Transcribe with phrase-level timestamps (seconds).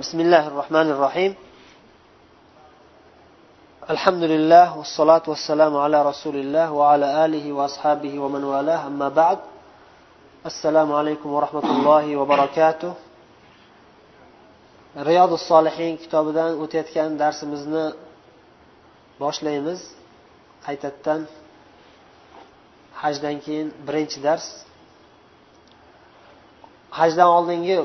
[0.00, 1.32] بسم الله الرحمن الرحيم
[3.90, 9.38] الحمد لله والصلاة والسلام على رسول الله وعلى آله وأصحابه ومن والاه أما بعد
[10.46, 12.92] السلام عليكم ورحمة الله وبركاته
[15.10, 17.84] رياض الصالحين kitobidan o'tayotgan darsimizni
[19.22, 19.80] boshlaymiz
[20.66, 21.20] qaytadan
[23.02, 24.46] hajdan keyin birinchi dars
[26.98, 27.78] hajdan oldingi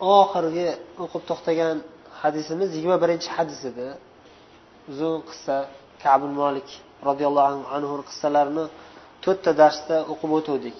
[0.00, 0.68] oxirgi
[1.04, 1.76] o'qib to'xtagan
[2.22, 3.88] hadisimiz yigirma birinchi hadis edi.
[4.90, 5.56] Uzun qissa
[6.04, 6.68] kabul molik
[7.08, 8.64] roziyallohu anhu qissalarini
[9.24, 10.78] to'rtta darsda o'qib o'tuvdik.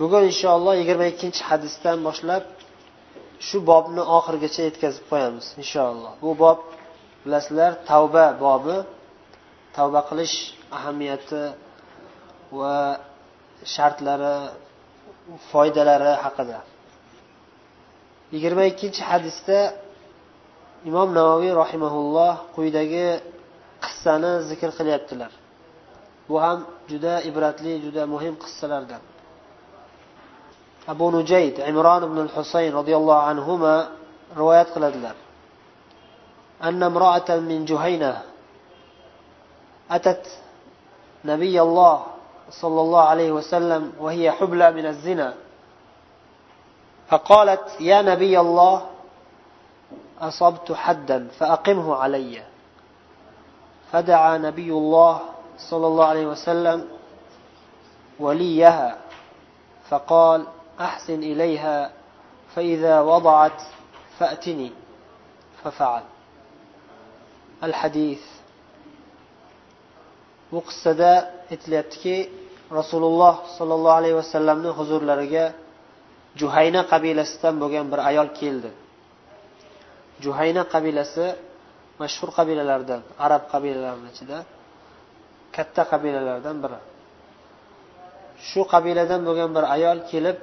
[0.00, 2.44] Bugun inshaalloh yigirma ikkinchi hadisdan boshlab
[3.46, 6.12] shu bobni oxirigacha yetkazib qo'yamiz inshaalloh.
[6.22, 6.58] Bu bob
[7.24, 8.76] bilasizlar tavba bobi.
[9.76, 10.36] Tavba qilish
[10.76, 11.42] ahamiyati
[12.58, 12.76] va
[13.74, 14.36] shartlari
[15.50, 16.58] foydalari haqida.
[18.33, 19.59] yigirma ikkinchi hadisda
[20.89, 23.07] imom navoiy rahimaulloh quyidagi
[23.83, 25.31] qissani zikr qilyaptilar
[26.29, 26.59] bu ham
[26.91, 29.01] juda ibratli juda muhim qissalardan
[30.91, 33.51] abu nujayd imron ibn husayn roziyallohu anhu
[34.39, 35.15] rivoyat qiladilar
[36.69, 38.21] أن امرأة من جهينة
[39.91, 40.25] أتت
[41.25, 41.97] نبي الله
[42.61, 45.33] صلى الله عليه وسلم وهي حبلى من الزنا
[47.08, 48.86] فقالت يا نبي الله
[50.20, 52.42] أصبت حدا فأقمه علي.
[53.92, 55.20] فدعا نبي الله
[55.58, 56.88] صلى الله عليه وسلم
[58.20, 58.98] وليها
[59.88, 60.46] فقال
[60.80, 61.92] أحسن إليها
[62.54, 63.60] فإذا وضعت
[64.18, 64.72] فأتني.
[65.64, 66.02] ففعل.
[67.62, 68.22] الحديث
[70.52, 71.12] bu qissada
[71.50, 72.30] aytilyaptiki
[72.78, 75.52] rasululloh sollallohu alayhi vasallamni huzurlariga
[76.40, 78.70] juhayna qabilasidan bo'lgan bir ayol keldi.
[80.24, 81.26] Juhayna qabilasi
[82.00, 84.38] mashhur qabilalardan arab qabilalarini ichida
[85.56, 86.78] katta qabilalardan biri.
[88.48, 90.38] Shu qabiladan bo'lgan bir ayol kelib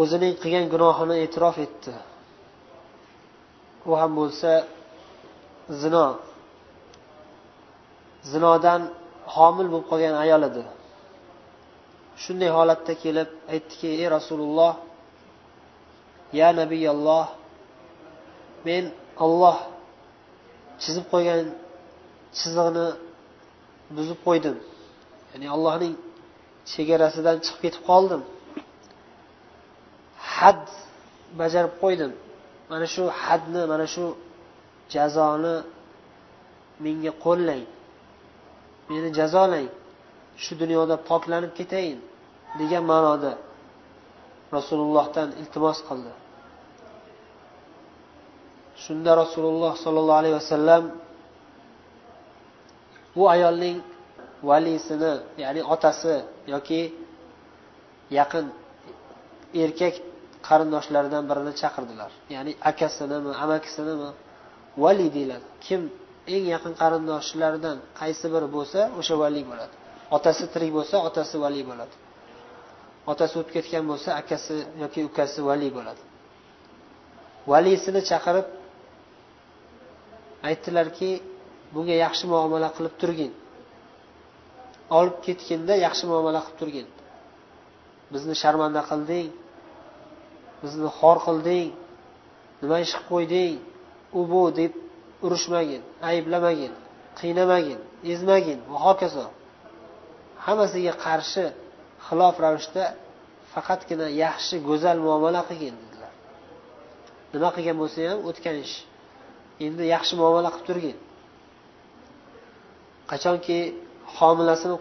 [0.00, 1.92] o'zining qilgan gunohini e'tirof etdi.
[3.90, 4.50] U ham bo'lsa
[5.82, 6.06] zino.
[8.32, 8.80] Zinodan
[9.34, 10.62] homil bo'lib qolgan ayol edi.
[12.22, 14.72] Shunday holatda kelib aytdiki ey rasululloh
[16.40, 17.26] ya nabiyalloh
[18.66, 18.84] men
[19.24, 19.58] olloh
[20.82, 21.42] chizib qo'ygan
[22.38, 22.86] chizig'ini
[23.96, 24.56] buzib qo'ydim.
[25.32, 25.94] Ya'ni allohning
[26.72, 28.22] chegarasidan chiqib ketib qoldim.
[30.34, 30.62] Had
[31.40, 32.12] bajarib qo'ydim.
[32.70, 34.04] Mana shu hadni mana shu
[34.94, 35.56] jazoni
[36.84, 37.64] menga qo'llang.
[38.88, 39.68] Meni jazolang.
[40.42, 41.98] Shu dunyoda poklanib ketayin
[42.60, 43.32] degan ma'noda
[44.56, 46.12] rasulullohdan iltimos qildi.
[48.84, 50.84] Shunda rasululloh sollallohu alayhi vasallam
[53.16, 53.78] bu ayolning
[54.48, 56.14] valisini ya'ni otasi
[56.54, 56.82] yoki
[58.18, 58.46] yaqin
[59.64, 59.94] erkak
[60.48, 62.10] qarindoshlaridan birini chaqirdilar.
[62.34, 64.10] Ya'ni akasinimi amakisinimi
[64.82, 65.46] vali deyiladi.
[65.66, 65.82] Kim
[66.34, 69.74] eng yaqin qarindoshlaridan qaysi biri bo'lsa o'sha vali bo'ladi.
[70.16, 71.94] Otasi tirik bo'lsa otasi valiy bo'ladi.
[73.12, 76.02] Otasi o'tib ketgan bo'lsa akasi yoki ukasi valiy bo'ladi.
[77.50, 78.46] Valiysini chaqirib
[80.48, 81.10] aytdilarki
[81.74, 83.32] bunga yaxshi muomala qilib turgin.
[84.98, 86.86] Olib ketginda yaxshi muomala qilib turgin.
[88.12, 89.28] Bizni sharmanda qilding
[90.62, 91.68] bizni xor qilding
[92.60, 93.54] nima ish qilib qo'yding
[94.18, 94.72] u bu deb
[95.24, 96.72] urushmagin ayblamagin
[97.20, 97.80] qiynamagin
[98.12, 99.26] ezmagin va hokazo.
[100.46, 101.44] Hammasiga qarshi
[102.06, 102.84] xilof ravishda
[103.52, 106.12] faqatgina yaxshi go'zal muomala qilgin dedilar.
[107.32, 108.76] Nima qilgan bo'lsa ham o'tgan ish.
[109.66, 110.96] Endi yaxshi muomala qilib turgin.
[113.10, 113.58] Qachonki
[114.16, 114.76] homilasini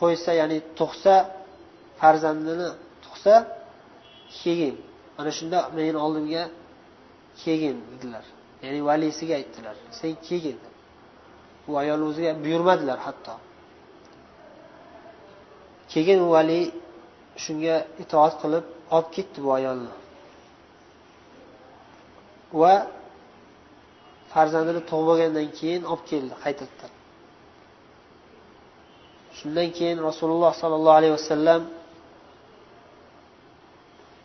[0.00, 1.14] qo'ysa ya'ni tug'sa
[2.00, 2.68] farzandini
[3.04, 3.34] tug'sa
[4.40, 4.74] kelgin
[5.18, 6.42] ana shunda meni oldimga
[7.42, 8.24] kelgin dedilar.
[8.64, 10.58] Ya'ni valisiga aytdilar sen kelgin.
[11.70, 13.34] U ayol o'ziga buyurmadilar hatto.
[15.92, 16.62] Keyin Vali
[17.42, 18.64] shunga itoat qilib
[18.96, 19.92] olib ketdi bu ayolni.
[22.60, 22.74] Va
[24.32, 25.08] farzandini tug'ib
[25.58, 26.92] keyin olib keldi qaytadan.
[29.38, 31.62] Shundan keyin rasululloh sollallohu alayhi vasallam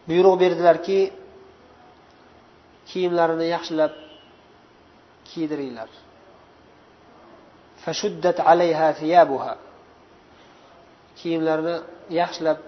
[0.10, 1.00] buyruq berdilarki
[2.90, 3.94] kiyimlarini yaxshilab
[5.30, 5.90] kiydiringlar.
[8.54, 8.88] Alayha
[11.20, 11.76] kiyimlarini
[12.20, 12.60] yaxshilab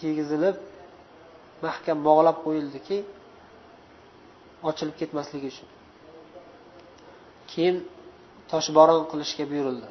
[0.00, 0.56] kiygizilib
[1.66, 2.98] mahkam bog'lab qo'yildiki
[4.68, 5.68] ochilib ketmasligi uchun.
[7.50, 7.76] Keyin
[8.52, 9.88] toshbo'ron qilishga buyurildi.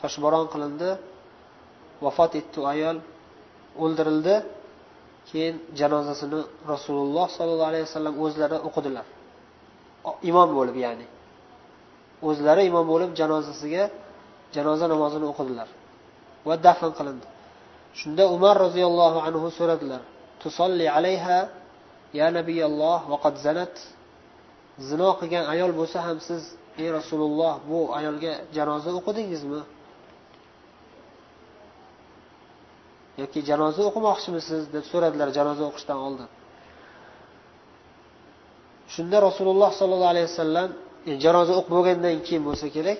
[0.00, 0.90] Toshbo'ron qilindi
[2.04, 2.96] vafot etdi ayol
[3.82, 4.34] o'ldirildi.
[5.28, 6.40] Keyin janozasini
[6.72, 9.06] rasululloh sollallohu alayhi vasallam o'zlari o'qidilar.
[10.30, 11.06] Imom bo'lib ya'ni.
[12.28, 13.84] O'zlari imom bo'lib janozasiga
[14.56, 15.68] janoza namozini o'qidilar.
[16.46, 17.26] Va dafn qilindi.
[18.00, 20.02] Shunda umar roziyallohu anhu so'radilar
[20.42, 21.38] tusolli alayha
[22.18, 23.74] ya nabiyalloh vaqad zanat.
[24.88, 26.42] Zino qilgan ayol bo'lsa ham siz
[26.82, 29.60] ey rasululloh bu ayolga janoza o'qidingizmi?
[33.20, 34.62] Yoki janoza o'qimoqchimisiz?
[34.74, 36.28] deb so'radilar janoza o'qishdan oldin.
[38.94, 40.68] Shunda rasululloh sollallohu alayhi vasallam
[41.24, 42.98] janoza o'qib bo'lgandan keyin bo'lsa kerak?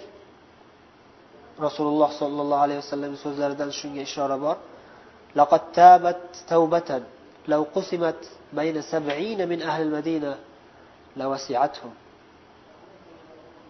[1.65, 4.57] rasululloh sollallohu alayhi vasallam so'zlaridan shunga ishora bor
[5.35, 6.89] لقد تابت توبة
[7.47, 8.21] لو قسمت
[8.53, 10.35] بين سبعين من أهل المدينة
[11.17, 11.94] لوسعتهم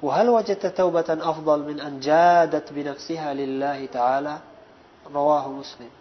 [0.01, 4.35] وهل وجدت توبة أفضل من أن جادت بنفسها لله تعالى
[5.15, 5.91] رواه مسلم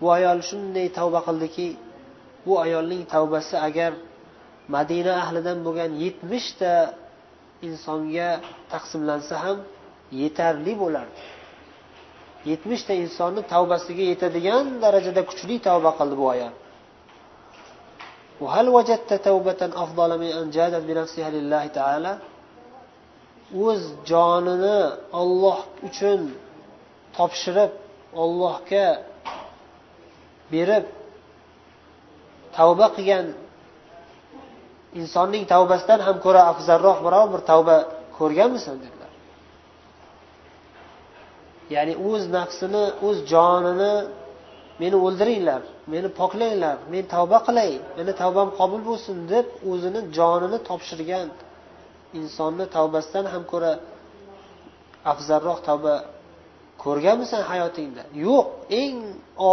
[0.00, 1.68] bu ayol shunday tavba qildiki
[2.46, 3.92] bu ayolning tavbasi agar
[4.74, 6.74] madina ahlidan bo'lgan yetmishta
[7.68, 8.30] insonga
[8.72, 9.58] taqsimlansa ham
[10.21, 11.21] yetarli bo'lardi.
[12.51, 16.53] Yetmishta insonni tavbasiga yetadigan darajada kuchli tavba qildi bu ayol.
[23.67, 23.81] O'z
[24.11, 24.79] jonini
[25.21, 26.19] olloh uchun
[27.17, 27.71] topshirib
[28.23, 28.87] ollohga
[30.53, 30.85] berib
[32.57, 33.25] tavba qilgan
[35.01, 37.75] insonning tavbasidan ham ko'ra afzalroq biror bir tavba
[38.17, 39.02] ko'rganmisan dedilar
[41.75, 43.93] ya'ni o'z nafsini o'z jonini
[44.81, 45.61] meni o'ldiringlar
[45.93, 51.27] meni poklanglar men tavba qilay meni tavbam qabul bo'lsin deb o'zini jonini topshirgan
[52.19, 53.71] insonni tavbasidan ham ko'ra
[55.11, 55.93] afzalroq tavba
[56.83, 58.03] ko'rganmisan hayotingda?
[58.25, 58.45] Yo'q
[58.81, 58.95] eng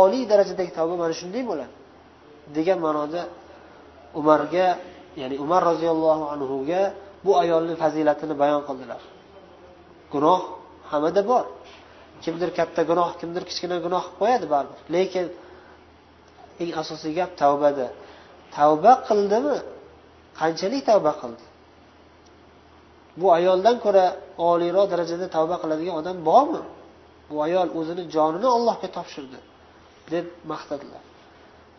[0.01, 1.75] oliy darajadagi tavba mana shunday bo'ladi
[2.57, 3.23] degan ma'noda
[4.21, 4.67] umarga
[5.21, 6.83] ya'ni umar roziyallohu anhuga
[7.25, 9.03] bu ayolni fazilatini bayon qildilar.
[10.13, 10.41] Gunoh
[10.91, 11.45] hammada bor.
[12.25, 14.81] Kimdir katta gunoh kimdir kichkina gunoh qilib qo'yadi baribir.
[14.97, 15.27] Lekin
[16.63, 17.87] eng asosiy gap tavbada.
[18.57, 19.57] Tavba qildimi?
[20.41, 21.45] Qanchalik tavba qildi?
[23.21, 24.05] Bu ayoldan ko'ra
[24.51, 26.63] oliyroq darajada tavba qiladigan odam bormi?
[27.31, 29.39] Bu ayol o'zini jonini allohga topshirdi
[30.13, 31.03] deb maqtadilar.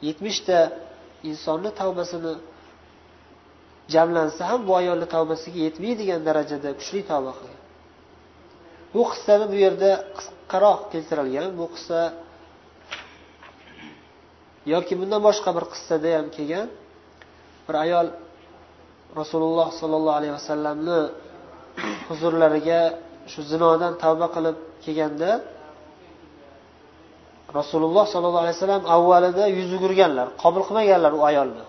[0.07, 0.57] Yetmishta
[1.29, 2.33] insonni tavbasini
[3.93, 7.60] jamlansa ham bu ayolni tavbasiga yetmaydigan darajada kuchli tavba qilgan.
[8.93, 11.47] Bu qissani bu yerda qisqaroq keltirilgan.
[11.59, 11.99] Bu qissa
[14.73, 16.67] yoki bundan boshqa bir qissada ham kelgan.
[17.67, 18.07] Bir ayol
[19.19, 20.99] rasululloh sollallohu alayhi vasallamni
[22.07, 22.81] huzurlariga
[23.31, 25.31] shu zinodan tavba qilib kelganda
[27.59, 31.63] rasululloh sollallohu alayhi vasallam avvalida yuz yugurganlar qabul qilmaganlar u ayolni.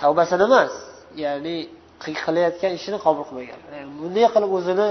[0.00, 0.72] Tavbasini emas
[1.24, 1.56] ya'ni
[2.24, 3.70] qilayotgan ishini qabul qilmaganlar.
[3.78, 4.88] Yani bunday qilib o'zini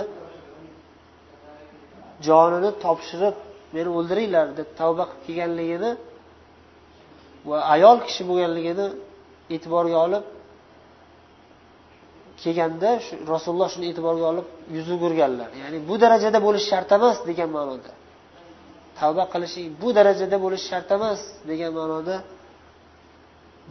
[2.27, 3.35] jonini topshirib
[3.75, 5.91] meni o'ldiringlar deb tavba qilib kelganligini
[7.49, 8.87] va ayol kishi bo'lganligini
[9.55, 10.25] e'tiborga olib
[12.43, 12.89] kelganda
[13.33, 17.91] rasululloh shuni e'tiborga olib yuz o'girganlar ya'ni bu darajada bo'lishi shart emas degan ma'noda.
[18.99, 22.15] Tavba qilishing bu darajada bo'lishi shart emas degan ma'noda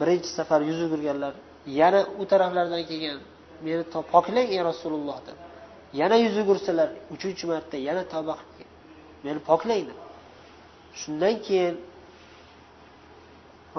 [0.00, 1.32] birinchi safar yuz o'girganlar
[1.80, 3.18] yana u taraflardan kelgan
[3.66, 3.82] meni
[4.14, 5.38] poklang ey rasululloh deb.
[6.00, 8.70] Yana yuz yugursalar uchinchi marta yana tavba qilib
[9.24, 9.98] meni poklang deb
[11.00, 11.74] shundan keyin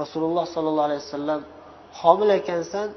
[0.02, 1.42] rasululloh sollallohu alayhi vasallam
[2.02, 2.90] homil ekansan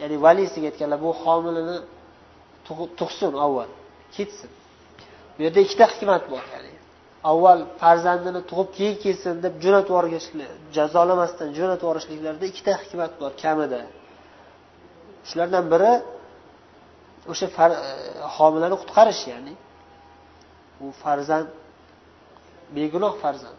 [0.00, 1.76] ya'ni valisiga aytganlar bu homilani
[3.00, 3.70] tug'sin avval
[4.16, 4.50] ketsin.
[5.34, 6.72] Bu yerda ikkita hikmat bor ya'ni
[7.30, 13.80] avval farzandini tug'ib keyin kelsin deb jo'natib yuborishlik jazolamasdan jo'natib yuborishliklarida ikkita hikmat bor kamida.
[15.28, 15.92] Shulardan biri
[17.30, 17.50] o'sha e,
[18.36, 19.54] homilani qutqarish ya'ni
[20.84, 21.48] u farzand
[22.76, 23.58] begunoh farzand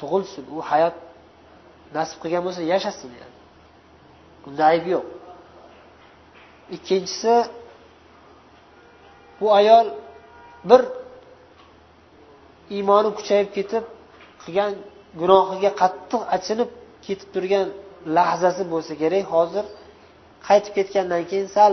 [0.00, 0.96] tug'ilsin u hayot
[1.96, 3.36] nasib qilgan bo'lsa yashasin yani.
[4.42, 5.06] Bunda ayb yo'q.
[6.76, 7.34] Ikkinchisi
[9.40, 9.86] bu ayol
[10.70, 10.80] bir
[12.76, 13.84] iymoni kuchayib ketib
[14.42, 14.72] qilgan
[15.20, 16.70] gunohiga qattiq achinib
[17.06, 17.66] ketib turgan
[18.16, 19.24] lahzasi bo'lsa kerak.
[19.34, 19.64] Hozir
[20.48, 21.72] qaytib ketgandan keyin sal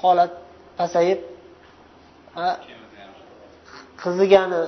[0.00, 0.32] holat
[0.78, 1.20] pasayib
[4.02, 4.62] qizigani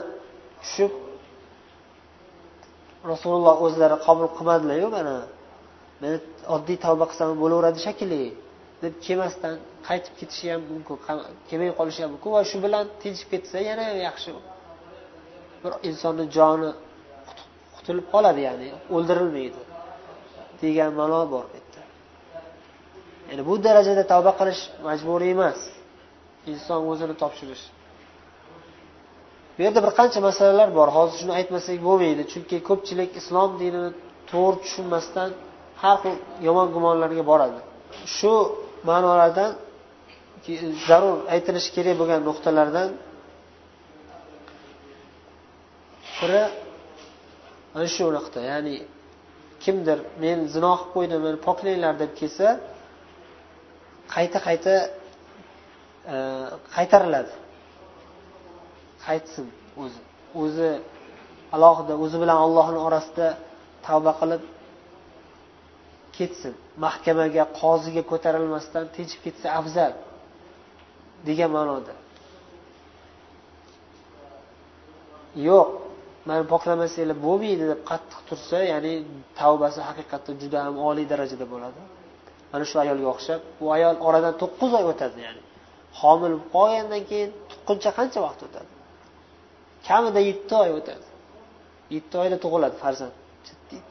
[0.62, 0.92] tushib
[3.12, 5.16] rasululloh o'zlari qabul qilmadilaryu mana
[6.02, 6.16] meni
[6.54, 8.22] oddiy tavba qilsam bo'laveradi shekilli
[8.82, 9.54] deb kelmasdan
[9.88, 10.96] qaytib ketishi ham mumkin
[11.48, 14.30] kelmay qolishi ham mumkin va shu bilan tinchib ketsa yana ham yaxshi
[15.62, 16.70] bir insonni joni
[17.76, 19.62] qutulib qoladi ya'ni o'ldirilmaydi
[20.62, 21.44] degan ma'no bor
[23.28, 25.58] ya'ni bu darajada tavba qilish majburiy emas.
[26.52, 27.64] Inson o'zini topshirish.
[29.56, 30.88] Bu yerda bir qancha masalalar bor.
[30.96, 32.22] Hozir shuni aytmasak bo'lmaydi.
[32.32, 33.90] Chunki ko'pchilik islom dinini
[34.30, 35.28] to'g'ri tushunmasdan
[35.82, 36.14] har xil
[36.46, 37.60] yomon gumonlarga boradi.
[38.16, 38.32] Shu
[38.88, 39.50] ma'nolardan
[40.88, 42.88] zarur aytilishi kerak bo'lgan nuqtalardan
[46.18, 46.42] biri
[47.74, 48.76] mana shu nuqta ya'ni
[49.64, 52.48] kimdir men zino qilib qo'ydim meni poklanglar deb kelsa
[54.14, 54.74] qayta qayta
[56.14, 56.16] e,
[56.76, 57.32] qaytariladi.
[59.06, 59.46] Qaytsin
[59.82, 60.00] o'zi.
[60.42, 60.70] O'zi
[61.56, 63.28] alohida o'zi bilan ollohni orasida
[63.86, 64.42] tavba qilib
[66.16, 66.54] ketsin.
[66.84, 69.92] Mahkamaga qoziga ko'tarilmasdan tinchib ketsa afzal
[71.28, 71.94] degan ma'noda.
[75.48, 75.68] Yo'q
[76.28, 78.92] mani poklamasanglar bo'lmaydi deb qattiq tursa ya'ni
[79.40, 81.80] tavbasi haqiqatda juda ham oliy darajada bo'ladi.
[82.54, 85.42] Mana shu ayolga o'xshab u ayol oradan to'qqiz oy o'tadi ya'ni.
[86.00, 88.70] Homil bo'lib qolgandan keyin tuqquncha qancha vaqt o'tadi?
[89.86, 91.06] Kamida yetti oy o'tadi.
[91.96, 93.14] Yetti oyda tug'iladi farzand.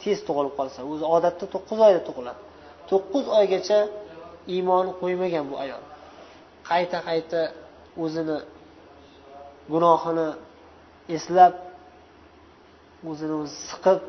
[0.02, 2.40] Tez tug'ilib qolsa o'zi odatda to'qqiz oyda tug'iladi.
[2.92, 3.80] To'qqiz oygacha
[4.56, 5.84] iymoni qo'ymagan bu ayol.
[6.70, 7.42] Qayta qayta
[8.04, 8.38] o'zini
[9.74, 10.28] gunohini
[11.16, 11.54] eslab
[13.10, 14.00] o'zini o'zi siqib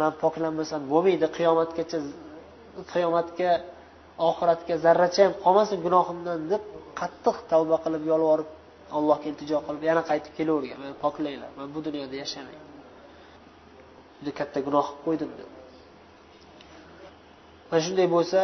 [0.00, 1.98] man poklanmasam bo'lmaydi qiyomatgacha
[2.92, 3.50] qiyomatga
[4.28, 6.62] oxiratga zarracha ham qolmasin gunohimdan deb
[7.00, 8.48] qattiq tavba qilib yolvorib
[8.96, 10.78] allohga iltijo qilib yana qaytib kelavergan.
[10.82, 12.70] Meni poklanglar man bu dunyoda yashamayman.
[14.18, 15.50] Juda katta gunoh qilib qo'ydim deb.
[17.68, 18.40] Mana shunday bo'lsa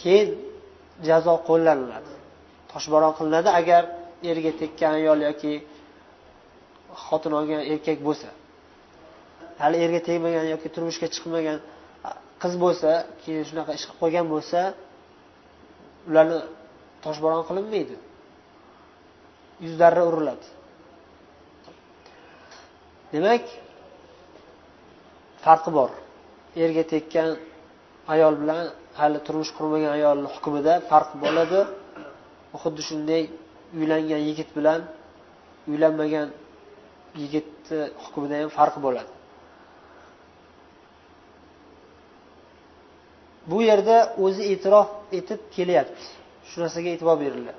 [0.00, 0.28] keyin
[1.08, 2.12] jazo qo'llaniladi.
[2.72, 3.82] Toshbaron qilinadi agar
[4.30, 5.52] erga tekkan ayol yoki
[7.04, 8.28] xotin olgan erkak bo'lsa.
[9.62, 11.58] Hali erga tegmagan yoki turmushga chiqmagan
[12.44, 12.90] qiz bo'lsa
[13.22, 14.60] keyin shunaqa ish qilib qo'ygan bo'lsa
[16.08, 16.38] ularni
[17.04, 17.96] toshbo'ron qilinmaydi.
[19.64, 20.46] Yuzlari uriladi.
[23.12, 23.44] Demak
[25.44, 25.90] farqi bor.
[26.64, 27.28] Erga tekkan
[28.14, 28.64] ayol bilan
[29.00, 31.60] hali turmush qurmagan ayolni hukmida farq bo'ladi.
[32.62, 33.22] Xuddi shunday
[33.78, 34.80] uylangan yigit bilan
[35.70, 36.28] uylanmagan
[37.20, 39.10] yigitni hukmida ham farq bo'ladi.
[43.50, 46.04] Bu yerda o'zi e'tirof etib kelyapti.
[46.48, 47.56] Shu narsaga e'tibor beringlar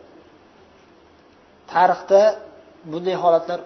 [1.73, 2.21] tarixda
[2.91, 3.59] bunday holatlar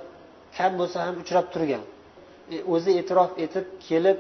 [0.58, 1.84] kam bo'lsa ham uchrab turgan.
[2.54, 4.18] E, o'zi e'tirof etib kelib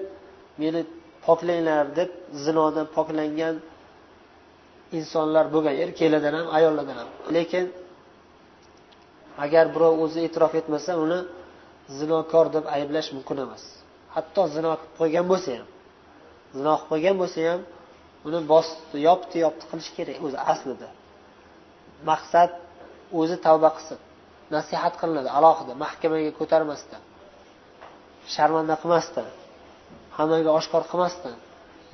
[0.61, 0.81] meni
[1.25, 2.09] poklanglar deb
[2.45, 3.55] zinodan poklangan
[4.97, 7.09] insonlar bo'lgan erkaklardan ham ayollardan ham.
[7.35, 7.65] Lekin
[9.45, 11.19] agar birov o'zi e'tirof etmasa uni
[11.99, 13.63] zinokor deb ayblash mumkin emas.
[14.15, 15.67] Hatto zino qilib qo'ygan bo'lsa ham
[16.57, 17.61] zino qilib qo'ygan bo'lsa ham
[18.27, 20.87] uni bosdi yopdi yopdi qilish kerak o'zi aslida.
[22.09, 22.51] Maqsad
[23.19, 23.99] o'zi tavba qilsin
[24.55, 27.01] nasihat qilinadi alohida mahkamaga ko'tarmasdan
[28.35, 29.27] sharmanda qilmasdan
[30.17, 31.35] hammaga oshkor qilmasdan.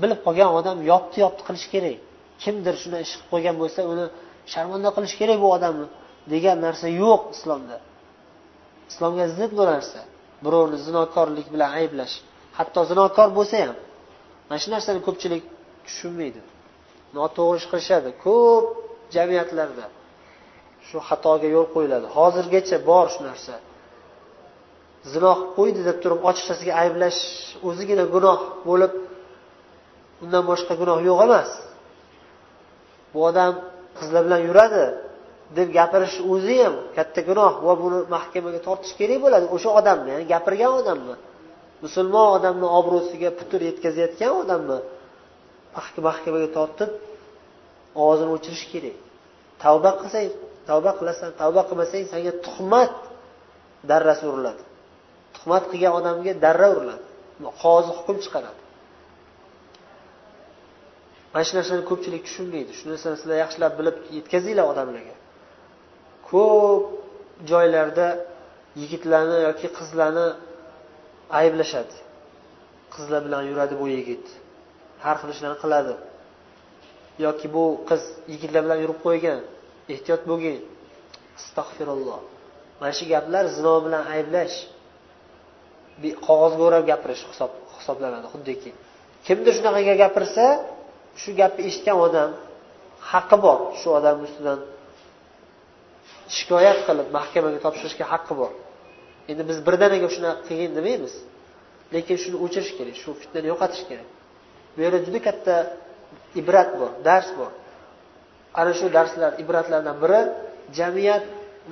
[0.01, 1.98] Bilib qolgan odam yopdi yopdi qilish kerak.
[2.44, 4.05] Kimdir shunday ish qilib qo'ygan bo'lsa uni
[4.53, 5.88] sharmanda qilish kerak bu odamni
[6.34, 7.77] degan narsa yo'q islomda.
[8.91, 10.00] Islomga zid bu narsa.
[10.46, 12.15] Birovni zinokorlik bilan ayblash
[12.58, 13.77] hatto zinokor bo'lsa ham.
[14.48, 15.44] Mana shu narsani ko'pchilik
[15.88, 16.42] tushunmaydi.
[17.18, 18.10] Noto'g'ri ish qilishadi.
[18.25, 18.65] Ko'p
[19.15, 19.86] jamiyatlarda
[20.88, 22.08] shu xatoga yo'l qo'yiladi.
[22.18, 23.56] Hozirgacha bor shu narsa.
[25.12, 27.20] Zino qilib qo'ydi deb turib ochiqchasiga ayblash
[27.68, 28.39] o'zigina gunoh
[28.70, 28.94] bo'lib
[30.24, 31.50] undan boshqa gunoh yo'q emas.
[33.12, 33.54] Bu odam
[33.98, 34.84] qizlar bilan yuradi
[35.58, 39.46] deb gapirish o'zi ham katta gunoh va buni mahkamaga tortish kerak bo'ladi.
[39.56, 41.15] O'sha odamni ya'ni gapirgan odamni
[41.86, 44.77] musulmon odamni obro'siga putur yetkazayotgan odamni
[46.08, 46.91] mahkamaga tortib
[48.01, 48.98] ovozini o'chirish kerak.
[49.63, 50.27] Tavba qilsang
[50.70, 52.94] tavba qilasan tavba qilmasang senga tuhmat
[53.89, 54.63] darrasi uriladi
[55.36, 57.03] tuhmat qilgan odamga darra uriladi.
[57.63, 58.62] Qozi hukm chiqaradi.
[61.34, 62.72] Mana shu narsani ko'pchilik tushunmaydi.
[62.79, 65.15] Shu narsani sizlar yaxshilab bilib yetkazinglar odamlarga.
[66.29, 66.84] Ko'p
[67.51, 68.08] joylarda
[68.82, 70.27] yigitlarni yoki qizlarni
[71.39, 71.96] ayblashadi.
[72.94, 74.25] Qizlar bilan yuradi bu yigit.
[75.03, 75.93] Har xil ishlarni qiladi.
[77.25, 78.01] Yoki bu qiz
[78.33, 79.39] yigitlar bilan yurib qo'ygan
[79.93, 80.57] ehtiyot bo'lgin.
[81.39, 82.19] Astag'firulloh
[82.79, 84.55] mana shu gaplar zino bilan ayblash
[86.27, 88.71] qog'ozga o'rab gapirish hisob hisoblanadi xuddiki.
[89.27, 90.45] Kimdir shunaqa gapirsa
[91.21, 92.29] shu gapni eshitgan odam
[93.11, 93.59] haqqi bor.
[93.79, 94.59] Shu odam ustidan
[96.37, 98.51] shikoyat qilib mahkamaga topshirishga haqqi bor.
[99.31, 101.13] Endi biz birdaniga shunaqa qilgin demaymiz.
[101.93, 104.09] Lekin shuni o'chirish kerak shu fitnani yo'qotish kerak.
[104.75, 105.55] Bu yerda juda katta
[106.41, 107.51] ibrat bor dars bor.
[108.60, 110.22] Ana shu darslar ibratlardan biri
[110.79, 111.24] jamiyat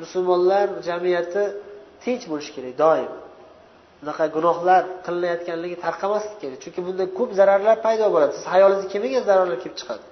[0.01, 1.43] musulmonlar jamiyati
[2.03, 3.11] tinch bo'lishi kerak doim.
[4.03, 6.57] Unaqa gunohlar qilinayotganligi tarqamaslik kerak.
[6.63, 8.33] Chunki bunda ko'p zararlar paydo bo'ladi.
[8.37, 10.03] Siz hayolingizga kelmagan zararlar kelib chiqadi.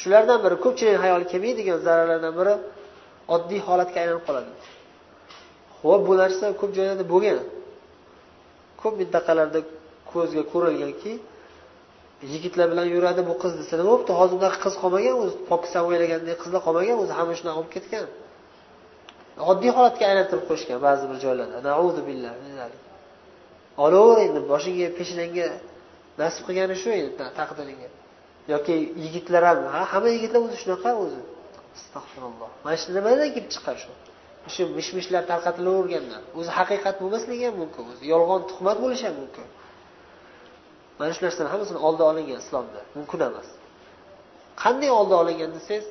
[0.00, 2.54] Shulardan biri ko'pchilik hayoliga kelmaydigan zararlardan biri
[3.34, 4.50] oddiy holatga aylanib qoladi.
[5.82, 7.38] Ho'p bu narsa ko'p joylarda bo'lgan.
[8.80, 9.60] Ko'p mintaqalarda
[10.12, 11.12] ko'zga ko'rilganki
[12.30, 16.36] yigitlar bilan yuradi bu qiz desa nima bo'libdi hozir unaqa qiz qolmagan o'zi pokiza o'ylagandek
[16.42, 18.06] qizlar qolmagan o'zi hamma shunaqa bo'lib ketgan.
[19.50, 21.58] Oddiy holatga aylantirib qo'yishgan ba'zi bir joylarda.
[23.84, 25.48] Olaver endi boshingga peshinangga
[26.20, 27.10] nasib qilgani shu endi
[27.40, 27.88] taqdiringga
[28.52, 28.74] yoki
[29.04, 31.20] yigitlar ham ha hamma yigitlar o'zi shunaqa o'zi.
[31.76, 33.92] Astag'firulloh mana shu nimadan kelib chiqqan shu?
[34.54, 39.46] Shu mish mishlar tarqatilavergandan o'zi haqiqat bo'lmasligi ham mumkin o'zi yolg'on tuhmat bo'lishi ham mumkin.
[40.98, 42.80] Mana shu narsani hammasini oldi olingan islomda.
[42.96, 43.48] Mumkin emas.
[44.62, 45.86] Qanday oldi olingan desangiz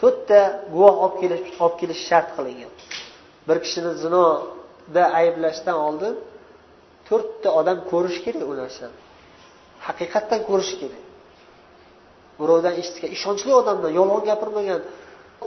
[0.00, 0.40] to'rtta
[0.74, 2.72] guvoh olib kelish olib kelish shart qilingan.
[3.48, 6.14] Bir kishini zinoda ayblashdan oldin
[7.08, 8.96] to'rtta odam ko'rishi kerak u narsani.
[9.86, 11.02] Haqiqatdan ko'rishi kerak.
[12.40, 14.80] Birovdan eshitgan ishonchli odamdan yolg'on gapirmagan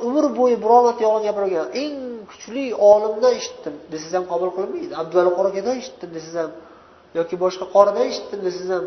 [0.08, 1.96] umr bo'yi biror marta yolg'on gapirmagan eng
[2.32, 3.76] kuchli olimdan eshitdim.
[3.92, 6.10] Desangiz ham qabul qilinmaydi abduvali qori akadan eshitdim.
[6.18, 6.52] Desangiz ham
[7.18, 8.86] yoki boshqa qoridan eshitdim desangiz ham.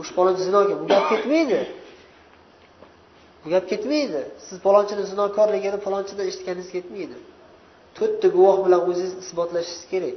[0.00, 1.60] O'sha palonchi zinoga bu gap ketmaydi.
[3.42, 4.20] Bu gap ketmaydi.
[4.46, 7.16] Siz palonchini zinokorligini palonchidan eshitganingiz ketmaydi.
[7.96, 10.16] To'rtta guvoh bilan o'zingiz isbotlashingiz kerak.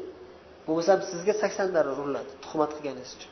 [0.67, 3.31] Bo'lmasam sizga sakson darra uriladi tuhmat qilganingiz uchun.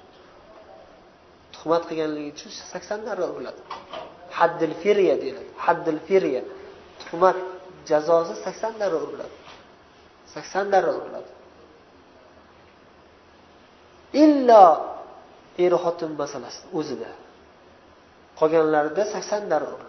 [1.56, 3.62] Tuhmat qilganligi uchun sakson darra uriladi
[4.40, 6.42] haddil firya deyiladi haddil firya.
[7.02, 7.38] Tuhmat
[7.90, 9.36] jazosi sakson darra uriladi
[10.34, 11.32] sakson darra uriladi
[14.24, 14.66] illo
[15.66, 17.12] er xotin masalasi o'zida.
[18.40, 19.82] Qolganlarida sakson darrov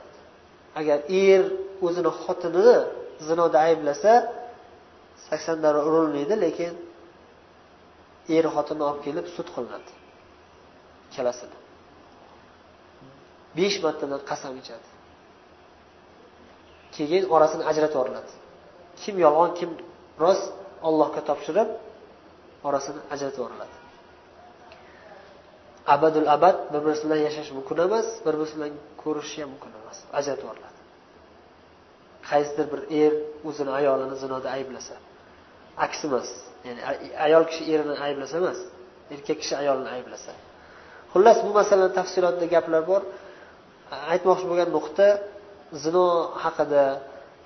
[0.81, 1.43] agar er
[1.87, 2.77] o'zini xotinini
[3.27, 4.13] zinoda ayblasa
[5.29, 6.73] sakson darrov urilmaydi lekin
[8.37, 9.93] er xotinni olib kelib sud qilinadi.
[11.11, 11.57] Ikkalasini
[13.57, 14.89] besh martadan qasam ichadi.
[16.95, 18.33] Keyin orasini ajratib yuboriladi.
[19.03, 19.71] Kim yolg'on kim
[20.23, 20.47] rost
[20.89, 21.69] ollohga topshirib
[22.69, 23.77] orasini ajratib yuboriladi.
[25.87, 29.99] Abadul abad bir birisi bilan yashash mumkin emas bir birisi bilan ko'rishish ham mumkin emas.
[30.19, 30.75] Ajratib yuboriladi
[32.31, 33.13] qaysidir bir er
[33.49, 34.95] o'zini ayolini zinoda ayblasa
[35.87, 36.29] aksi emas.
[36.67, 36.81] Ya'ni
[37.27, 38.59] ayol kishi erini ayblasa emas
[39.15, 40.33] erkak kishi ayolini ayblasa.
[41.13, 43.03] Xullas bu masalani tafsilotida gaplar bor.
[44.13, 45.07] Aytmoqchi bo'lgan nuqta
[45.85, 46.07] zino
[46.45, 46.85] haqida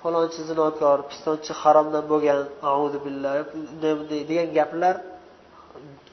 [0.01, 2.41] falonchi zinokor pistonchi haromdan bo'lgan
[2.73, 4.95] audu billah bunday bunday degan gaplar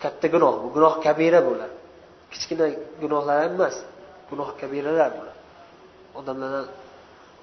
[0.03, 1.71] katta gunoh bu gunoh kabira bular.
[2.31, 2.65] Kichkina
[3.01, 3.75] gunohlar ham emas
[4.29, 5.37] gunoh kabiralar bular
[6.19, 6.61] odamlarni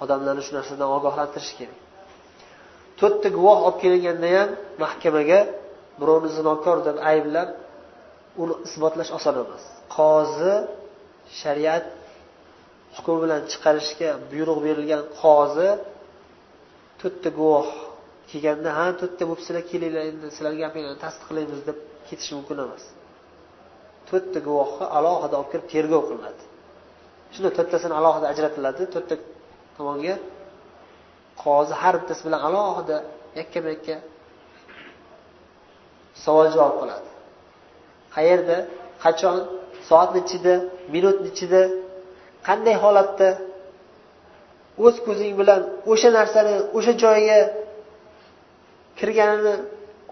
[0.02, 1.78] odamlarni shu narsadan ogohlantirish kerak.
[3.00, 4.48] To'rtta guvoh olib kelinganda ham
[4.84, 5.40] mahkamaga
[6.00, 7.48] birovni zinokor deb ayblab
[8.42, 9.64] uni isbotlash oson emas.
[9.96, 10.54] Qozi
[11.40, 11.86] shariat
[12.96, 15.70] hukmi bilan chiqarishga buyruq berilgan qozi
[17.00, 17.68] to'rtta guvoh
[18.30, 22.84] kelganda ha to'rtta bo'libsizlar kelinglar endi sizlarni gapinglarni tasdiqlaymiz deb ketishi mumkin emas.
[24.12, 26.42] To'rtta guvohni alohida olib kirib tergov qilinadi.
[27.34, 28.82] Shunda to'rttasini alohida ajratiladi.
[28.94, 29.14] To'rtta
[29.76, 30.14] tomonga
[31.44, 32.96] qozi har bittasi bilan alohida
[33.40, 33.96] yakkama yakka
[36.24, 37.08] savol javob qiladi
[38.16, 38.56] qayerda?
[39.04, 39.38] Qachon?
[39.88, 40.54] Soat nechida?
[40.94, 41.62] Minut nechida?
[42.46, 43.28] Qanday holatda?
[44.84, 45.60] O'z ko'zing bilan
[45.92, 47.38] o'sha narsani o'sha joyga
[48.98, 49.54] kirganini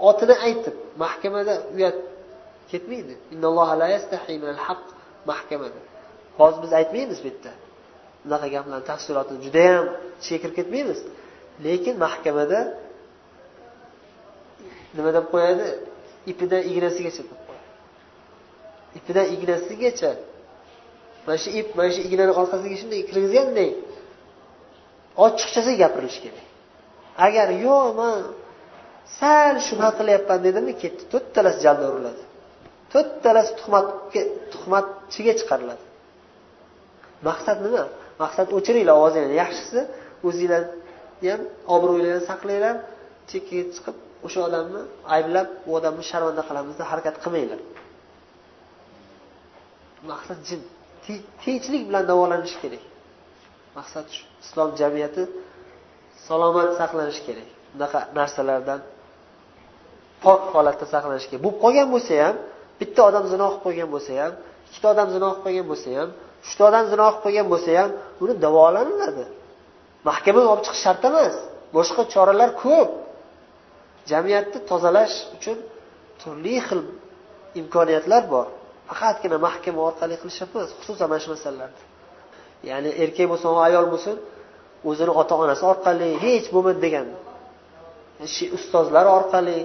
[0.09, 1.97] otini aytib mahkamada uyat
[2.73, 3.15] ketmaydi.
[5.31, 5.81] Mahkamada.
[6.39, 7.53] Hozir biz aytmaymiz bu yerda.
[8.25, 9.87] Bunaqa gaplarni tafsilotini judayam
[10.21, 10.99] ichiga kirib ketmaymiz.
[11.65, 12.61] Lekin mahkamada
[14.97, 15.67] nima deb qo'yadi?
[16.33, 17.67] Ipidan ignasigacha deb qo'yadi.
[18.99, 20.11] Ipidan ignasigacha.
[21.27, 23.71] Mana shu ip mana shu ignani orqasiga shunday kirgizganday
[25.25, 26.47] ochiqchasiga gapirilishi kerak.
[27.27, 28.19] Agar yo'q man
[29.19, 31.03] sal shubha qilyapman dedimi ketdi.
[31.13, 32.23] To'rttalasi jalda uriladi.
[32.93, 34.23] To'rttalasi tuhmatga
[34.53, 35.85] tuhmatchiga chiqariladi.
[37.29, 37.83] Maqsad nima?
[38.23, 39.37] Maqsad o'chiringlar ovozinglarni.
[39.45, 39.81] Yaxshisi
[40.29, 41.41] o'zinglarni ham
[41.75, 42.77] obro'yinglarni saqlanglar.
[43.31, 44.83] Chekkaga chiqib o'sha odamni
[45.17, 47.61] ayblab u odamni sharmanda qilamiz deb harakat qilmanglar.
[50.11, 50.61] Maqsad jim
[51.43, 52.83] tinchlik bilan davolanish kerak.
[53.79, 54.23] Maqsad shu.
[54.45, 55.23] Islom jamiyati
[56.27, 57.49] salomat saqlanishi kerak.
[57.75, 58.81] Bunaqa narsalardan
[60.25, 61.43] pok holatda saqlanish kerak.
[61.45, 62.37] Bo'lib qolgan bo'lsa ham
[62.81, 64.33] bitta odam zino qilib qo'ygan bo'lsa ham
[64.69, 66.09] ikkita odam zino qilib qo'ygan bo'lsa ham
[66.47, 67.91] uchta odam zino qilib qo'ygan bo'lsa ham
[68.23, 69.25] uni davolaniladi.
[70.09, 71.35] Mahkamaga olib chiqish shart emas.
[71.77, 72.91] Boshqa choralar ko'p.
[74.11, 75.59] Jamiyatni tozalash uchun
[76.21, 76.81] turli xil
[77.61, 78.47] imkoniyatlar bor.
[78.89, 81.83] Faqatgina mahkama orqali qilish emas xususan mana shu masalalarda
[82.69, 84.17] ya'ni erkak bo'lsin ayol bo'lsin
[84.89, 87.07] o'zini ota onasi orqali hech bo'lmadi degan.
[88.59, 89.59] Ustozlar orqali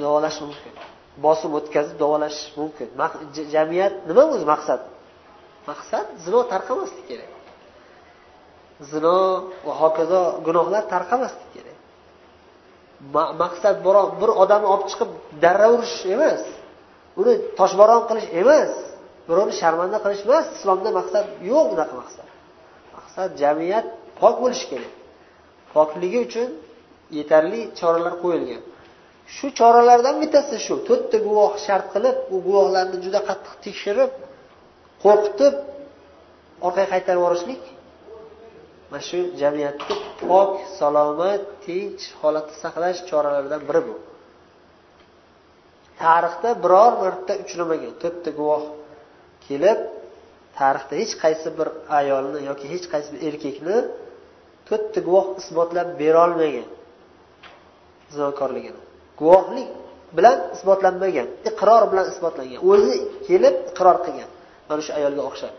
[0.00, 0.74] davolash mumkin.
[1.24, 2.88] Bosib o'tkazib davolash mumkin.
[3.54, 4.80] Jamiyat nima o'zi maqsad?
[5.70, 7.30] Maqsad zino tarqamaslik kerak.
[8.92, 9.16] Zino
[9.66, 11.78] va hokazo gunohlar tarqamaslik kerak.
[13.42, 13.76] Maqsad
[14.22, 15.10] bir odamni olib chiqib
[15.44, 16.42] darra urish emas.
[17.20, 18.72] Uni toshbo'ron qilish emas.
[19.28, 20.46] Birovni sharmanda qilish emas.
[20.58, 22.28] Islomda maqsad yo'q unaqa maqsad.
[22.96, 23.86] Maqsad jamiyat
[24.20, 24.92] pok bo'lishi kerak.
[25.74, 26.48] Pokligi uchun
[27.18, 28.62] yetarli choralar qo'yilgan.
[29.36, 30.74] Shu choralardan bittasi shu.
[30.88, 34.10] To'rtta guvoh shart qilib u guvohlarni juda qattiq tekshirib
[35.04, 35.54] qo'rqitib
[36.66, 37.62] orqaga qaytarib yuborishlik.
[38.90, 43.94] Mana shu jamiyatni pok salomat tinch holatda saqlash choralaridan biri bu.
[46.02, 48.64] Tarixda biror marta uchramagan to'rtta guvoh
[49.46, 49.78] kelib
[50.58, 51.68] tarixda hech qaysi bir
[52.00, 53.76] ayolni yoki hech qaysi bir erkakni
[54.68, 56.68] to'rtta guvoh isbotlab berolmagan.
[58.14, 58.87] Zinokorligini
[59.20, 59.68] guvohlik
[60.16, 62.60] bilan isbotlanmagan iqror bilan isbotlangan.
[62.70, 62.94] O'zi
[63.28, 64.30] kelib iqror qilgan.
[64.68, 65.54] Mana shu ayolga o'xshab.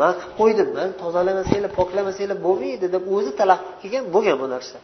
[0.00, 4.76] Man qilib qo'ydim man tozalamasanglar poklamasanglar bo'lmaydi deb o'zi talaqqi qilgan bo'lgan bu narsa.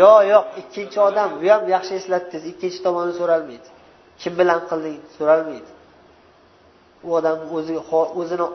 [0.00, 1.28] Yo'q yo'q ikkinchi odam.
[1.40, 3.68] Bu ham yaxshi eslatdingiz ikkinchi tomonni so'ralmaydi.
[4.20, 4.98] Kim bilan qilding?
[5.16, 5.70] So'ralmaydi.
[7.06, 7.82] U odam o'ziga
[8.20, 8.46] o'zini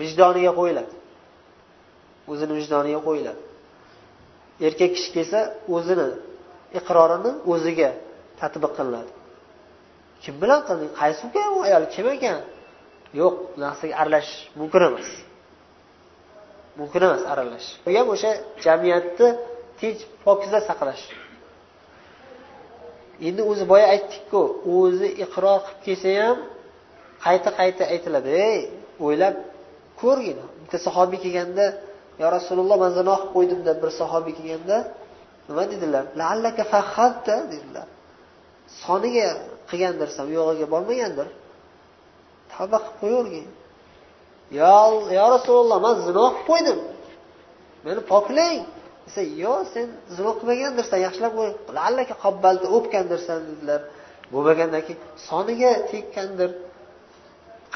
[0.00, 0.94] vijdoniga qo'yiladi.
[2.32, 3.42] O'zini vijdoniga qo'yiladi
[4.66, 5.40] erkak kishi kelsa
[5.76, 6.08] o'zini
[6.78, 7.90] iqrorini o'ziga
[8.40, 9.12] tatbiq qilinadi.
[10.22, 11.84] Kim bilan qilding qaysi ukan u ayol?
[11.94, 12.38] Kim ekan?
[13.20, 15.08] Yo'q bu narsaga aralashish mumkin emas.
[16.78, 18.30] Mumkin emas aralash bu ham o'sha
[18.64, 19.28] jamiyatni
[19.78, 21.04] tinch pokiza saqlash.
[23.28, 24.40] Endi o'zi boya aytdikku
[24.76, 26.36] o'zi iqror qilib kelsa ham
[27.24, 28.30] qayta qayta aytiladi.
[28.50, 28.58] Ey
[29.04, 29.36] o'ylab
[30.02, 31.66] ko'rgin bitta sahobiy kelganda
[32.20, 34.76] yo rasululloh man zino qilib qo'ydim deb bir sahobiy kelganda
[35.48, 36.04] nima dedilar?
[36.20, 37.86] Laallaka fahadta dedilar.
[38.84, 39.28] Soniga
[39.70, 41.28] qilgandirsan u yog'iga bormagandir.
[42.52, 43.46] Tavba qilib qo'yavergin.
[44.60, 44.76] Yo
[45.18, 46.78] yo rasululloh man zino qilib qo'ydim.
[47.86, 48.58] Meni poklang
[49.06, 51.50] desa yo'q sen zino qilmagandirsan yaxshilab qo'y.
[51.88, 53.80] Allaka qobbalni o'pgandirsan dedilar.
[54.32, 56.50] Bo'lmagandan keyin soniga tekkandir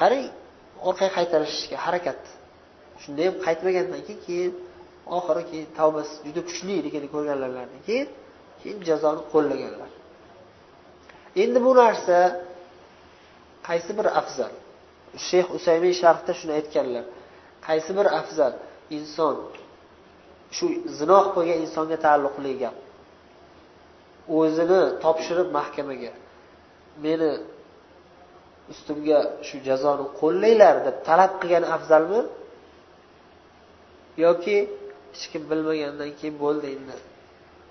[0.00, 0.24] qarang
[0.88, 2.20] orqaga qaytarishga harakat.
[3.02, 4.52] Shunda ham qaytmagandan keyin keyin
[5.16, 8.08] oxiri keyin tavbasi juda kuchliligini ko'rganlardan keyin
[8.60, 9.90] keyin jazoni qo'llaganlar.
[11.42, 12.18] Endi bu narsa
[13.68, 14.52] qaysi bir afzal?
[15.28, 17.04] Shayx usaymiy sharhda shuni aytganlar.
[17.66, 18.52] Qaysi bir afzal
[18.96, 19.36] inson
[20.56, 20.66] shu
[20.98, 22.76] zino qilib qo'ygan insonga taalluqli gap?
[24.38, 26.12] O'zini topshirib mahkamaga
[27.04, 27.30] meni
[28.72, 32.20] ustimga shu jazoni qo'llanglar deb talab qilgani afzalmi?
[34.24, 34.56] Yoki
[35.14, 36.96] hech kim bilmagandan keyin bo'ldi endi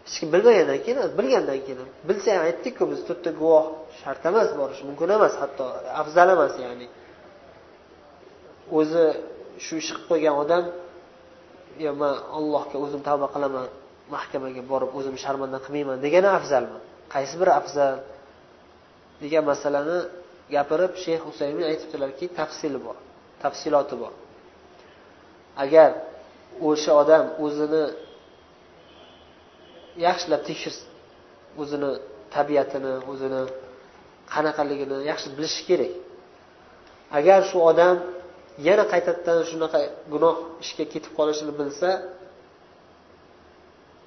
[0.05, 1.79] hech kim bilmagandan keyin bilgandan keyin
[2.09, 3.65] bilsa ham aytdikku biz to'rtta guvoh
[4.01, 5.65] shart emas borish mumkin emas hatto
[6.01, 6.87] afzal emas ya'ni.
[8.79, 9.05] O'zi
[9.65, 10.63] shu ish qilib qo'ygan odam
[11.85, 13.65] yo man allohga o'zim tavba qilaman
[14.15, 16.79] mahkamaga borib o'zimni sharmanda qilmayman degani afzalmi?
[17.13, 17.95] Qaysi biri afzal?
[19.23, 19.99] Degan masalani
[20.55, 22.97] gapirib shayx husaymin aytibdilarki tafsili bor
[23.43, 24.13] tafsiloti bor.
[25.63, 25.89] Agar
[26.69, 27.83] o'sha odam o'zini
[30.05, 30.87] yaxshilab tekshirsin
[31.61, 31.91] o'zini
[32.35, 33.41] tabiatini o'zini
[34.33, 35.93] qanaqaligini yaxshi bilishi kerak.
[37.17, 37.95] Agar shu odam
[38.67, 39.79] yana qaytadan shunaqa
[40.13, 41.89] gunoh ishga ketib qolishini bilsa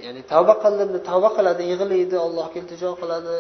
[0.04, 3.36] ya'ni tavba qildim tavba qiladi yig'laydi allohga iltijo qiladi.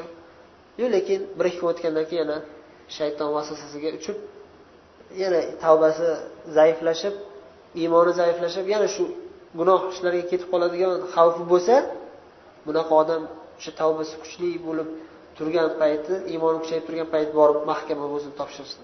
[0.80, 2.38] Yo lekin bir ikki kun o'tgandan keyin yana
[2.96, 4.16] shayton vasvasasiga uchib
[5.22, 6.06] yana tavbasi
[6.56, 7.14] zaiflashib
[7.82, 9.04] iymoni zaiflashib yana shu
[9.58, 11.74] gunoh ishlarga ketib qoladigan xavfi bo'lsa
[12.66, 13.22] bunaqa odam
[13.58, 14.88] o'sha tavbasi kuchli bo'lib
[15.36, 18.82] turgan payti iymoni kuchayib turgan payt borib mahkamaga o'zini topshirsin.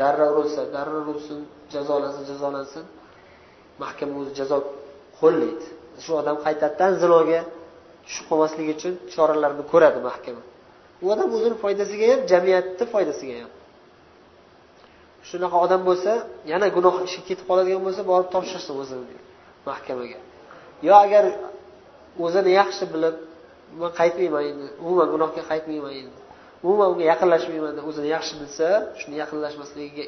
[0.00, 1.38] Darrov o'lsa darrov o'lsin
[1.74, 2.84] jazolansin jazolansin.
[3.82, 4.58] Mahkama o'zi jazo
[5.20, 5.66] qo'llaydi.
[6.04, 7.40] Shu odam qaytadan zinoga
[8.06, 10.42] tushib qolmasligi uchun choralarni ko'radi mahkama.
[11.04, 13.50] U odam o'zini foydasiga ham jamiyatni foydasiga ham.
[15.28, 16.12] Shunaqa odam bo'lsa
[16.52, 19.16] yana gunoh ishga ketib qoladigan bo'lsa borib topshirsin o'zini
[19.68, 20.18] mahkamaga.
[20.86, 21.24] Yo agar
[22.24, 23.16] o'zini yaxshi bilib
[23.80, 26.18] man qaytmayman endi umuman gunohga qaytmayman endi
[26.64, 28.66] umuman unga yaqinlashmayman deb o'zini yaxshi bilsa
[29.00, 30.06] shuni yaqinlashmasligiga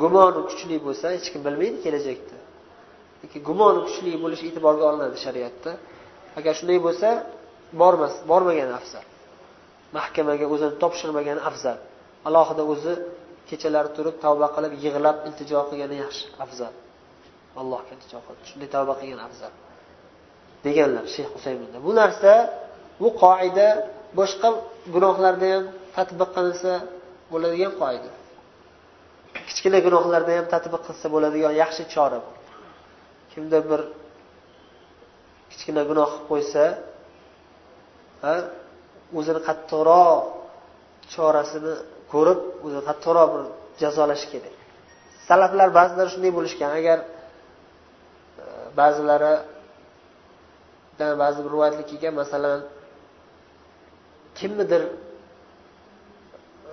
[0.00, 2.36] gumoni kuchli bo'lsa hech kim bilmaydi kelajakda.
[3.22, 5.70] Lekin gumoni kuchli bo'lishi e'tiborga olinadi shariatda.
[6.38, 7.08] Agar shunday bo'lsa
[7.80, 9.04] bormas bormagani afzal.
[9.96, 11.78] Mahkamaga o'zini topshirmagani afzal.
[12.28, 12.92] Alohida o'zi
[13.50, 16.24] kechalari turib tavba qilib yig'lab iltijo qilgani yaxshi.
[16.44, 16.74] Afzal.
[17.60, 18.42] Allohga iltijo qilib.
[18.50, 19.52] Shunday tavba qilgan afzal.
[20.66, 22.32] Deganlar shayx husayminda bu narsa
[23.02, 23.68] bu qoida
[24.18, 24.48] boshqa
[24.94, 25.64] gunohlarda ham
[25.96, 26.72] tatbiq qilinsa
[27.32, 28.10] bo'ladigan qoida.
[29.48, 32.30] Kichkina gunohlarda ham tatbiq qilsa bo'ladigan yaxshi chora bu
[33.38, 33.80] kimdir bir
[35.50, 36.64] kichkina gunoh qilib qo'ysa
[39.18, 40.22] o'zini qattiqroq
[41.12, 41.74] chorasini
[42.12, 43.42] ko'rib o'zini qattiqroq bir
[43.82, 44.54] jazolash kerak.
[45.28, 46.70] Salaflar ba'zilari shunday bo'lishgan.
[46.80, 47.04] Agar e,
[48.80, 52.58] ba'zilaridan ba'zi bir rivoyatlar kelgan masalan
[54.38, 54.82] kimnidir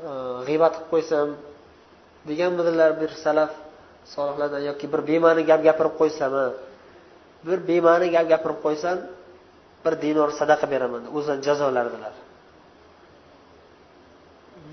[0.10, 0.12] e,
[0.48, 1.28] g'iybat qilib qo'ysam
[2.30, 3.52] deganmidilar bir salaf
[4.14, 6.32] solihlardan yoki bir bema'ni gap gapirib qo'ysam
[7.48, 8.98] bir bema'ni gap gapirib qo'ysam
[9.84, 12.14] bir dinor sadaqa beraman o'zidan jazolardilar.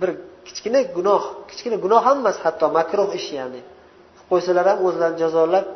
[0.01, 0.11] Bir
[0.47, 3.61] kichkina gunoh kichkina gunoh ham emas hatto makruh ish ya'ni
[4.17, 5.67] qilib qo'ysalar ham o'zlarini jazolab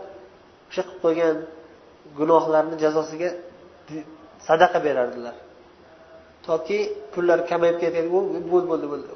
[0.68, 1.36] o'sha qilib qo'ygan
[2.18, 3.30] gunohlarni jazosiga
[4.48, 5.36] sadaqa berardilar.
[6.46, 6.78] Toki
[7.12, 8.38] pullari kamayib ketgan bo'ldi
[8.70, 9.08] bo'ldi bo'ldi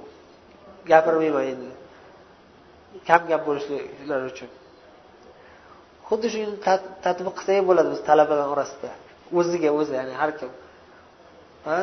[0.90, 1.70] gapirmayman endi
[3.08, 4.50] kam gap bo'lishlari uchun.
[6.08, 6.56] Xuddi shuni
[7.06, 8.90] tadbiq qilsa ham bo'ladi biz talabalar orasida.
[9.38, 10.50] O'ziga o'zi ya'ni har kim.
[11.68, 11.80] Ha?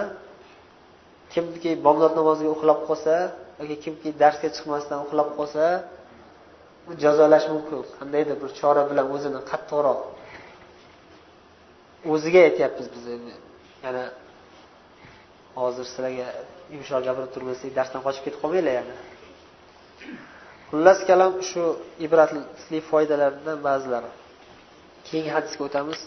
[1.33, 3.13] Kimki bomdod namoziga uxlab qolsa
[3.59, 5.63] yoki kimki darsga chiqmasdan uxlab qolsa
[7.03, 7.79] jazolash mumkin.
[7.99, 9.99] Qandaydir bir chora bilan o'zini qattiqroq
[12.13, 13.33] o'ziga aytyapmiz biz endi.
[13.85, 14.03] Yana
[15.61, 16.27] hozir sizlarga
[16.73, 18.95] yumshoq gapirib turmasak darsdan qochib ketib qolmanglar yana.
[20.69, 21.63] Xullas kalom shu
[22.05, 24.11] ibratli foydalardan ba'zilari.
[25.07, 25.99] Keyingi hadisga o'tamiz.